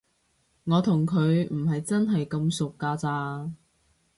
[0.63, 3.51] 我同佢唔係真係咁熟㗎咋